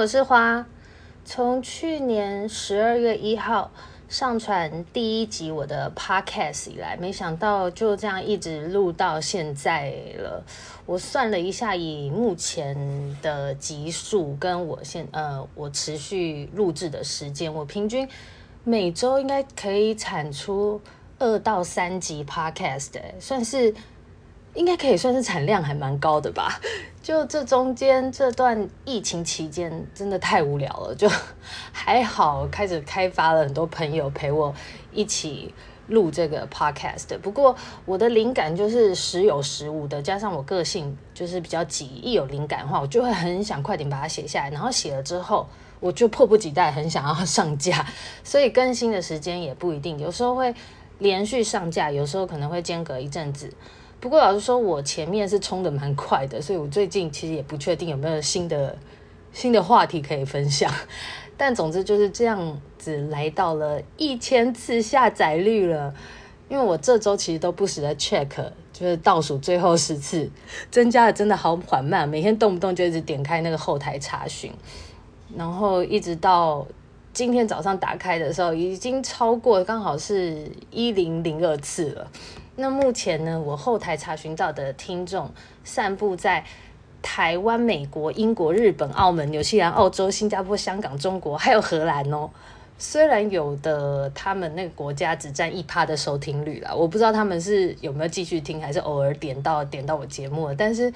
[0.00, 0.66] 我是花。
[1.26, 3.70] 从去年十二月一号
[4.08, 10.42] 上传第一集我的 podcast 以来，没想到就这样一直录到现在了。
[10.86, 18.08] 我算了一下，以目前的集数跟我现呃我持续录制的时间，我平均
[18.64, 20.80] 每周应该可以产出
[21.18, 23.74] 二到三集 podcast，算是。
[24.52, 26.60] 应该可以算是产量还蛮高的吧。
[27.10, 30.94] 就这中间这段疫情期间，真的太无聊了。
[30.94, 31.10] 就
[31.74, 34.54] 还好，开始开发了很多朋友陪我
[34.92, 35.52] 一起
[35.88, 37.18] 录这个 podcast。
[37.18, 44.50] 不过我的灵感就是时有时无的，加上我个性就是比较急，一有灵感的话，我就会很想快点把它写下来。
[44.50, 45.48] 然后写了之后，
[45.80, 47.84] 我就迫不及待很想要 上架，
[48.22, 49.98] 所以更新的时间也不一定。
[49.98, 50.54] 有时候会
[51.00, 53.52] 连续上架，有时候可能会间隔一阵子。
[54.00, 58.76] 不过老实说，我前面是冲得蛮快的，所以我最近其实也不确定有没有新的
[59.32, 60.72] 新的话题可以分享。
[61.36, 65.94] 但总之就是这样子，来到了一千次下载率了。
[66.48, 68.28] 因为我这周其实都不时的 check，
[68.72, 70.28] 就是倒数最后十次，
[70.68, 74.50] 增加的真的好缓慢，每天动不动就一直点开那个后台查询，
[75.36, 76.66] 然后一直到
[77.12, 82.10] 今天早上打开的时候，已经超过刚好是一零零二次了。
[82.56, 85.30] 那目前呢，我后台查询到的听众
[85.64, 86.44] 散布在
[87.00, 92.28] 台湾、美国、英国、日本、澳门、纽西兰、澳洲、新加坡、香港、中国，还有荷兰哦。
[92.76, 100.54] 虽然有的他们那个国家只占一趴的收听率啦，我不知道他们是有没有继续听，还是偶尔点到点到我节目了。
[100.54, 100.92] 但是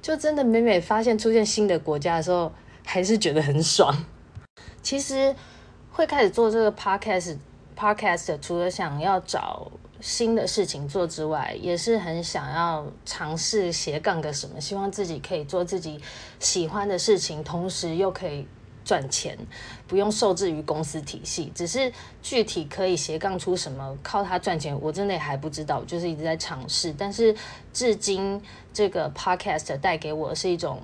[0.00, 2.50] 就真的每每发现出现新的国家的时候，
[2.84, 3.94] 还是觉得很爽。
[4.82, 5.34] 其实
[5.92, 16.00] 会开始做这个 podcast，podcast 除了想要找新的事情做之外，也是很想要尝试斜杠个什么，希望自己可以做自己
[16.38, 18.46] 喜欢的事情，同时又可以
[18.84, 19.36] 赚钱，
[19.86, 21.52] 不用受制于公司体系。
[21.54, 26.94] 只是具体可以斜杠出什么，靠它赚钱，我真的还不知道，就是一直在尝试。
[26.96, 27.34] 但是
[27.72, 28.40] 至今，
[28.72, 30.80] 这个 podcast 带给我是一种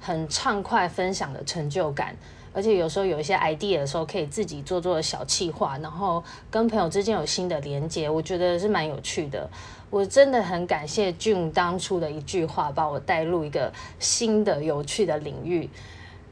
[0.00, 2.16] 很畅快分享的成就感。
[2.54, 9.50] 而且有时候有一些 idea 的时候，可以自己做做小企划，然后跟朋友之间有新的连接，我觉得是蛮有趣的。
[9.90, 15.68] 我真的很感谢 June 当初的一句话，把我带入一个新的有趣的领域。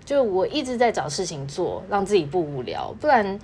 [0.04, 3.38] 就我一直在找事情做，让自己不无聊，不然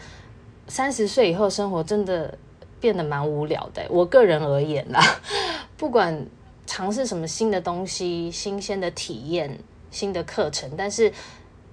[0.68, 2.38] 三十岁以后生活真的
[2.80, 3.84] 变得蛮无聊的。
[3.90, 5.00] 我个人而言啦，
[5.76, 6.26] 不管
[6.64, 9.58] 尝试什么新的东西、新鲜的体验、
[9.90, 11.12] 新的课程，但是。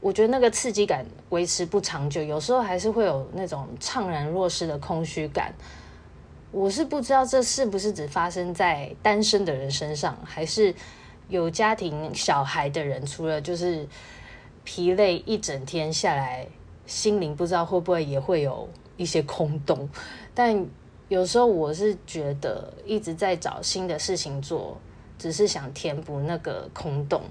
[0.06, 5.52] 我觉得那个刺激感维持不长久，有时候还是会有那种怅然若失的空虚感。
[6.52, 10.76] 我是不知道这是不是只发生在单身的人身上，还是
[11.28, 13.88] 有家庭小孩的人，除了就是
[14.64, 16.46] 疲累一整天下来，
[16.86, 19.90] 心灵不知道会不会也会有一些空洞。
[20.36, 20.68] 但
[21.08, 24.78] 有时候我是觉得一直在找新的事情做，
[25.18, 27.24] 只是想填补那个空洞，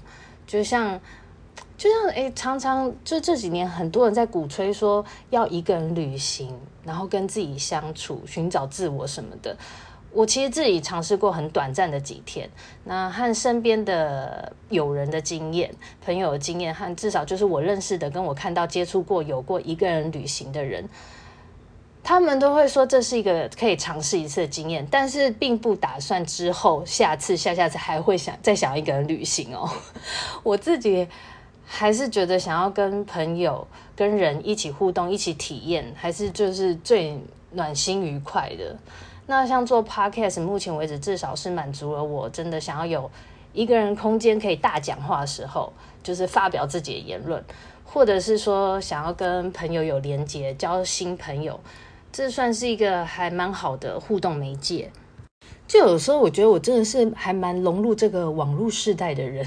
[0.44, 1.00] 就像。
[1.76, 9.56] 就像诶，常常就这几年，很多人在鼓吹说要一个人旅行，然后跟自己相处，寻找自我什么的。
[10.12, 12.48] 我其实自己尝试过很短暂的几天，
[12.84, 15.74] 那和身边的友人的经验、
[16.04, 20.88] 朋友的经验，和至少就是我认识的、跟我看到、接触过有过一个人旅行的人，
[22.04, 29.68] 他们都会说这是一个可以尝试一次的经验，但是并不打算之后下次、下下次还会想再想一个人旅行哦。
[30.44, 31.08] 我自己。
[31.66, 33.66] 还是觉得想要跟朋友、
[33.96, 37.18] 跟人一起互动、一起体验，还是就是最
[37.52, 38.76] 暖心愉快的。
[39.26, 43.10] 那像做 podcast，目前为止至少是满足了我真的想要有
[43.52, 45.72] 一个人空间可以大讲话的时候，
[46.02, 47.42] 就是发表自己的言论，
[47.84, 51.58] 或者是说想要跟朋友有连接、交新朋友，
[52.12, 54.90] 这算是一个还蛮好的互动媒介。
[55.66, 59.46] 就有时候我觉得我真的是还蛮融入这个网络世代的人。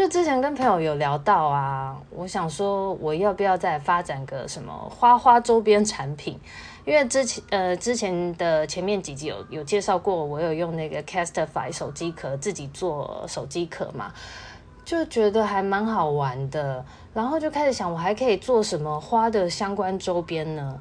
[0.00, 6.40] 就之前跟朋友有聊到啊，我想说我要不要再发展个什么花花周边产品？
[6.86, 14.10] 因为之前呃之前的前面几集有有介绍过，我有用那个 Castify 手机壳自己做手机壳嘛，
[14.86, 16.82] 就觉得还蛮好玩的。
[17.12, 20.80] 然后就开始想，我还可以做什么花的相关周边呢？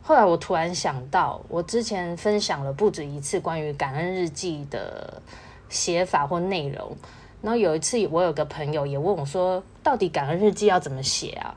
[0.00, 5.20] 后来我突然想到，我之前分享了不止一次关于感恩日记的
[5.68, 6.96] 写法或内容。
[7.44, 11.54] 然后有一次，我有个朋友也问我说：“到底感恩日记要怎么写啊？”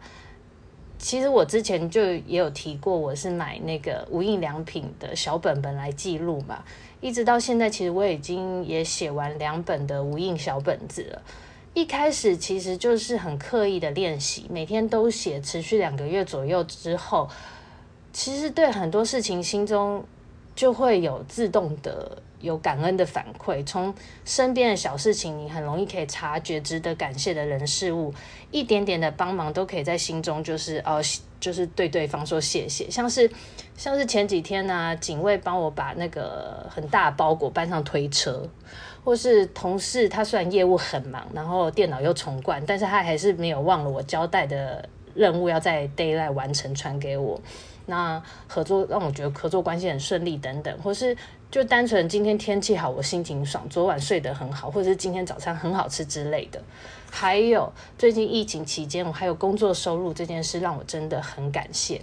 [0.99, 6.61] 其实我之前就也有提过，我是买那个无印良品的小本本来记录嘛。
[6.99, 11.21] 一直到现在，其实我已经也写完两本的无印小本子了。
[11.73, 17.29] 一开始其实就是很刻意的练习，每天都写，持续两个月左右之后，
[18.11, 20.03] 其实对很多事情心中
[20.57, 23.65] 就会有自动的有感恩的反馈。
[23.65, 23.93] 从
[24.25, 28.13] 身边的小事情，你很容易可以察觉值得感谢的人事物，
[28.51, 30.99] 一点点的帮忙都可以在心中就是哦，
[31.39, 32.89] 就是对对方说谢谢。
[32.89, 33.29] 像是
[33.77, 38.43] 像是前几天呢、警卫帮我把那个很大包裹搬上推车。
[39.05, 47.39] 或是同事，他虽然业务很忙，然后电脑又重灌，但是他还是没有忘了我交代的任务，要在 d a y l i g h t 完成传给我。
[47.87, 51.17] 那合作让我觉得合作关系很顺利等等，或是
[51.49, 56.61] 就单纯今天天气好，我心情爽，昨晚睡得很好，或者是今天早餐很好吃之类的。
[57.09, 62.01] 还有最近疫情期间，我还有工作收入这件事，让我真的很感谢。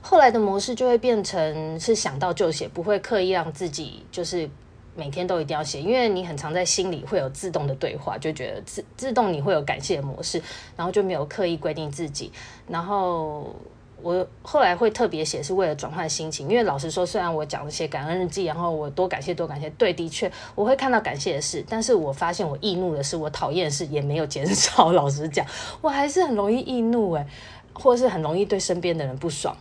[0.00, 4.48] 后来的模式就会变成是想到就写，不会刻意让自己就是。
[4.96, 10.42] 每天都一定要写，因为你很常在心里会有自动的对话，就觉得自自动你会有感谢模式，
[10.76, 12.32] 然后就没有刻意规定自己。
[12.66, 13.54] 然后
[14.02, 16.48] 我后来会特别写，是为了转换心情。
[16.48, 24.92] 因为老实说，虽然我讲了些感恩日记，然后我多感谢多感谢，对，的确我会看到感谢的事，但是我发现我易怒的事，我讨厌的事也没有减少。
[24.92, 25.44] 老实讲，
[25.80, 27.26] 我还是很容易易怒诶，
[27.72, 29.56] 或是很容易对身边的人不爽。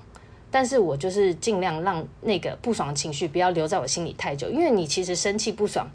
[0.50, 5.86] 但是我就是尽量让那个不爽的情绪不要留在我心里太久，因为你其实生气不爽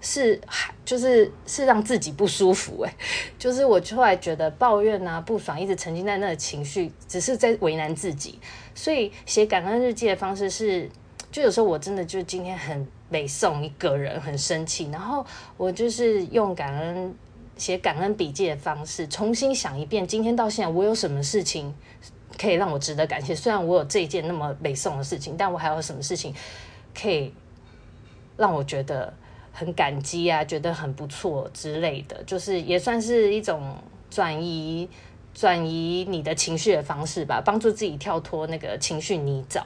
[0.00, 2.92] 是还就是是让自己不舒服诶，
[3.38, 8.38] 就是我后来觉得抱怨啊不爽一直沉浸在那个情绪，只是在为难自己。
[8.74, 10.90] 所以写感恩日记的方式是，
[11.30, 15.24] 就有时候我真的就今天很北宋一个人很生气，然后
[15.56, 17.14] 我就是用感恩
[17.56, 21.74] 写感恩笔记的方式重新想一遍，今天到现在我有什么事情。
[22.38, 23.34] 可以让我值得感谢。
[23.34, 26.34] 虽然我有这一件那么美送的事情，但我还有什么事情
[26.94, 27.32] 可以
[28.36, 29.10] 让我觉得
[29.58, 33.74] 很感激啊，觉得很不错之类的，就是也算是一种
[34.10, 34.86] 转移
[35.32, 39.62] 转移你的情绪的方式吧，帮助自己跳脱那个情绪泥沼。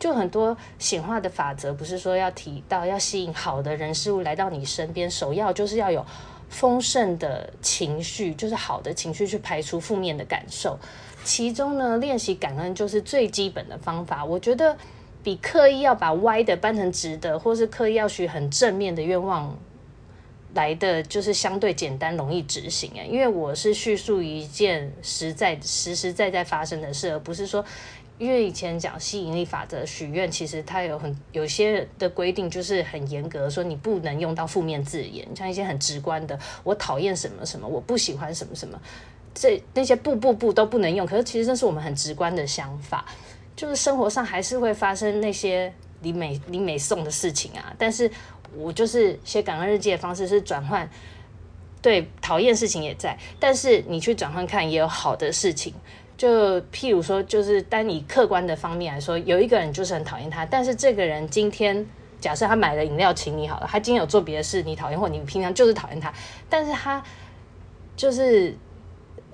[0.00, 6.04] 就很多显化的法则，不是说要提到要吸引好的人事物来到你身边，首要就是要有
[6.48, 10.76] 丰盛的情绪，就是好的情绪去排除负面的感受。
[11.24, 14.24] 其中呢，练习感恩就是最基本的方法。
[14.24, 14.76] 我觉得
[15.28, 19.54] 比刻意要把歪的搬成直的，或是刻意要许很正面的愿望
[20.54, 22.90] 来的，就是相对简单容易执行。
[22.94, 27.62] 诶，因为我是叙述一件实在实实在在发生的事，而不是说，
[28.16, 38.80] 因为以前讲吸引力法则许愿，其实它有很有些的规定，就是很严格，说你不能用到负面字眼，像一些很直观的，我讨厌什么什么，我不喜欢什么什么。
[39.34, 43.04] 这那些不不不都不能用，可是其实这是我们很直观的想法，
[43.58, 47.74] 就是生活上还是会发生那些你美你美送的事情啊。
[47.76, 48.08] 但是
[48.56, 50.88] 我就是写感恩日记的方式是转换，
[51.82, 55.74] 对，讨厌事情也在，但是你去转换看也有好的事情。
[56.16, 61.84] 就譬如说，就是单以客观的方面来说，有一个人就是很讨厌他，但是这个人今天
[62.20, 66.14] 假设他买了饮料请你好了，他今天有做别的事你讨厌，或你平常就是讨厌他，
[66.48, 67.02] 但是他
[67.96, 68.56] 就是。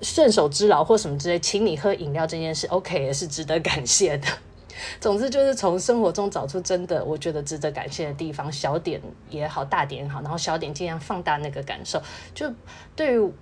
[0.01, 4.27] 顺手之劳或什么之类，请你喝饮料这件事，OK 也是值得感谢的。
[4.99, 12.01] 总之就是从生活中找出真的我觉得值得感谢的地方，小点也好，大点也好，然后小点尽量放大那个感受。
[12.33, 12.51] 就
[12.93, 13.33] 对于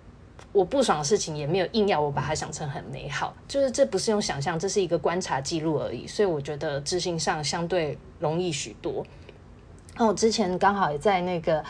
[0.51, 6.05] 我不爽的事情，也没有硬要我把它想成很美好，就是这不是用想象，这是一个观察记录而已。
[6.05, 9.03] 所以我觉得执行上相对容易许多。
[9.97, 11.63] 那我之前刚好也在那个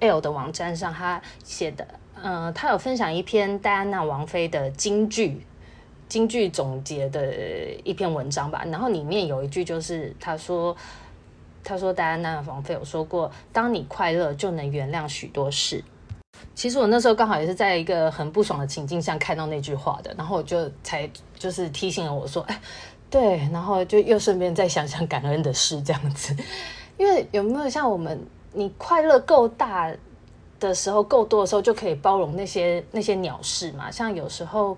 [0.00, 1.86] L 的网站上，他写的。
[2.22, 5.44] 嗯、呃，他有分享一篇戴安娜王妃的金句，
[6.08, 7.32] 金句总结的
[7.84, 8.64] 一篇文章吧。
[8.66, 10.76] 然后里面有一句就是他说，
[11.62, 15.82] 他说戴安娜王妃有说过，当你快乐就能原谅许多事。
[16.54, 21.08] 其实我那时候刚好也是在一个很不爽的情境下看到那句话的，然后我就才
[21.38, 22.60] 就是提醒了我说，哎，
[23.10, 26.34] 对，然后就又顺便再想想感恩的事这样子。
[26.96, 28.18] 因为有没有像我们，
[28.52, 29.90] 你快乐够大
[30.60, 33.90] 的时候够多的时候，就可以包容那些那些鸟事嘛。
[33.90, 34.76] 像有时候，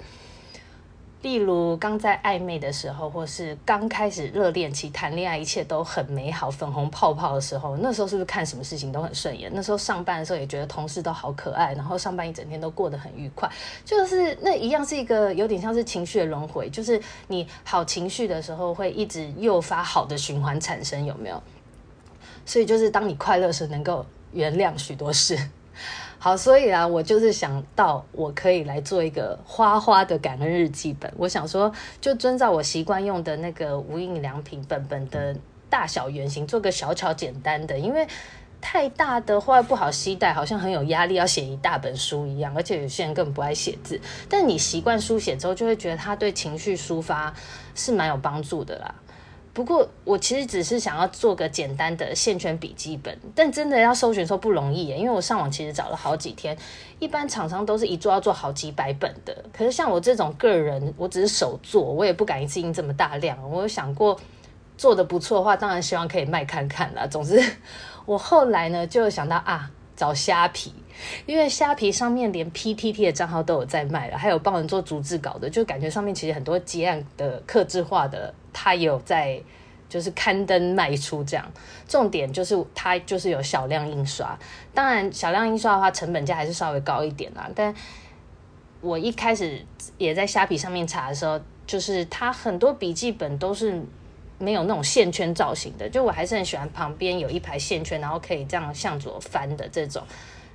[1.21, 9.51] 例如刚在暧昧的时候，或是刚开始热恋期谈恋爱，一切都很美好、粉红泡泡的时候，那时候是不是看什么事情都很顺眼？
[9.55, 13.51] 那时候上班的时候也觉得同事都好可爱，然后上班一整天都过得很愉快。
[13.85, 21.43] 就是那一样是一个有点像是情绪的轮回，就是你好情绪的时候会一直诱发好的循环产生，有没有？
[22.45, 25.39] 所以就是当你快乐时，能够原谅许多事。
[26.19, 31.13] 好，所以啊，我就是想到我可以来做一个花花的感恩日记本。
[31.17, 35.37] 我想说，就遵照我习惯用的那个无印良品本本的
[35.69, 37.77] 大小圆形，做个小巧简单的。
[37.77, 38.07] 因为
[38.61, 42.55] 太大的话不好携带，好像很有压力，要写一大本书一样。
[42.55, 47.35] 而且有些人根本不爱写字，但你习惯书写之后，就会觉得它对情绪抒发
[47.75, 48.95] 是蛮有帮助的啦。
[49.55, 56.57] 不过我其实只是想要做个简单的线圈笔记本，但真的要搜寻说不容易耶，因为我上网其实找了好几天，
[56.99, 59.45] 一般厂商都是一做要做好几百本的。
[59.53, 63.39] 可是像我这种个人，我只是手做，我也不敢一次印这么大量。
[63.51, 64.19] 我有想过
[64.79, 67.07] 做的不错的话，当然希望可以卖看看啦。
[67.07, 67.39] 总之，
[68.07, 70.73] 我后来呢就想到啊，找虾皮，
[71.27, 78.35] 因为虾皮上面连 PTT 的账号都有在卖了，还有帮人做逐字稿的，就感觉上面其实很多结案的客制化的。
[78.55, 79.41] 它有在，
[79.89, 81.51] 就是刊登卖出这样，
[81.89, 84.39] 重点就是它就是有小量印刷。
[84.75, 87.51] 当然，小量印刷的话，成本价还是稍微高一点啦。
[87.55, 87.75] 但
[88.83, 89.65] 我一开始
[89.97, 93.83] 也在虾皮上面查的时候，就是它很多笔记本都是
[94.39, 100.03] 没有那种线圈造型的，就我还是很喜欢旁边有一排线圈，然后可以这样向左翻的这种。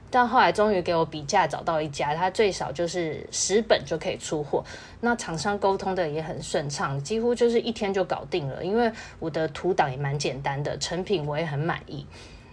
[0.09, 4.63] 但后来终于给我比价找到一家，它最少就是十本就可以出货。
[5.01, 8.63] 那厂商沟通的也很顺畅，几乎就是一天就搞定了。
[8.63, 12.05] 因为我的图档也蛮简单的，成品我也很满意。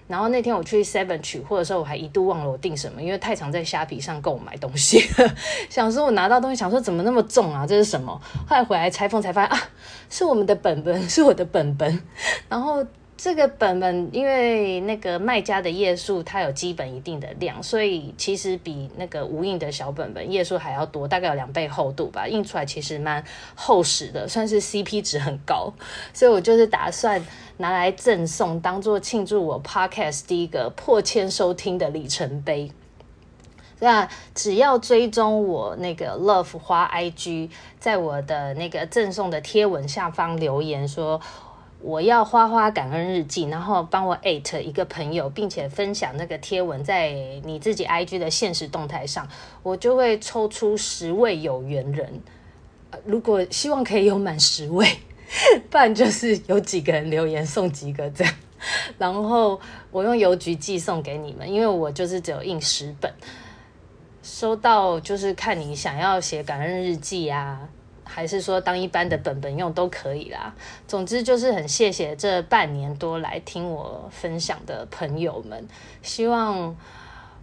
[0.08, 5.00] 然后那天我去 Seven 取货的时候，我还一度忘了我订什么，因为太常在虾皮上购买东西。
[5.70, 7.64] 想说我拿到东西，想说怎么那么重啊？
[7.66, 8.20] 这是什么？
[8.49, 9.68] 后来回来拆封才发现啊，
[10.11, 12.02] 是我们的本本，是我的本本。
[12.49, 12.84] 然后。
[13.16, 22.26] 这个本本因为那个卖家的页数，它有基本一定的量，所以其实比那个无印的小本本页数还要多，大概有两倍厚度吧。
[22.26, 25.73] 印出来其实蛮厚实的，算是 CP 值很高。
[26.12, 27.25] 所以我就是打算
[27.59, 32.73] 拿来赠送，当做庆祝我 Podcast 第一个破千收听的里程碑。
[33.78, 41.21] 那只要追踪我那个 Love 花 IG，在我的那个赠送的贴文下方留言说。
[41.85, 47.12] 我要花花感恩日记，然后帮我艾特一个朋友，并且分享那个贴文在
[47.45, 49.29] 你自己 IG 的限时动态上，
[49.62, 52.23] 我就会抽出十位有缘人。
[53.05, 54.88] 如果希望可以有满十位，
[55.69, 58.35] 不然就是有几个人留言送几个这样，
[58.97, 59.61] 然后
[59.91, 63.12] 我用邮局寄送给你们，因为我就是只有印十本，
[64.23, 67.69] 收到就是看你想要写感恩日记啊。
[68.04, 70.54] 还是说当一般的本本用都可以啦。
[70.87, 75.66] 总之就是很谢谢这半年多来听我分享的朋友们，
[76.02, 76.76] 希望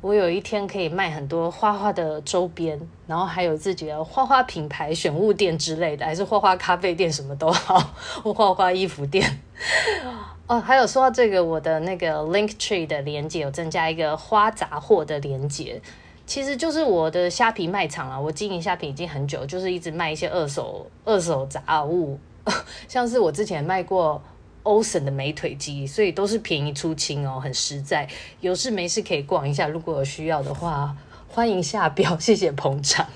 [0.02, 9.40] 我有一天可以卖很多花花的周边，然后还有自己的花花品牌选物店之类的，还是花花咖啡店什么都好，或花花衣服店。
[10.48, 15.82] 哦，还有说到这个，我的那个 Linktree 的连接有增加一个花杂货的连接。
[16.26, 22.18] 其实就是我的虾皮卖场啊，我经营虾皮已经很久，就是一直卖一些二手二手杂物，
[22.88, 24.22] 像是我之前卖过
[24.64, 28.08] 欧森的美腿机，所以都是便宜出清哦，很实在。
[28.40, 30.96] 有事没事可以逛一下，如果有需要的话，
[31.28, 33.08] 欢迎下标，谢谢捧场。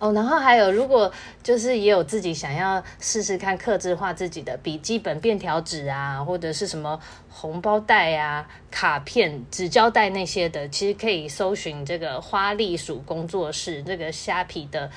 [0.00, 14.90] 哦，然后还有，如果就是也有自己想要试试看刻制化自己的笔记本便条纸啊，或者是什么红包袋啊、卡片、纸胶带那些的，其实可以搜寻这个花栗鼠工作室这个虾皮的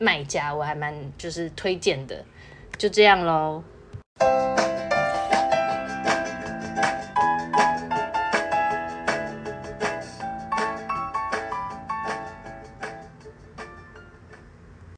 [0.00, 2.24] 卖家，我还蛮就是推荐的。
[2.76, 3.62] 就这样喽。